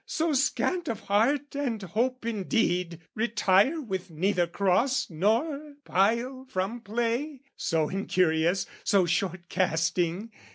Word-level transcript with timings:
So 0.07 0.33
scant 0.33 0.87
of 0.89 1.01
heart 1.01 1.55
and 1.55 1.79
hope 1.79 2.25
indeed? 2.25 3.01
"Retire 3.13 3.79
with 3.81 4.09
neither 4.09 4.47
cross 4.47 5.07
nor 5.11 5.75
pile 5.85 6.47
from 6.49 6.79
play? 6.81 7.41
"So 7.55 7.87
incurious, 7.87 8.65
so 8.83 9.05
short 9.05 9.47
casting? 9.47 10.31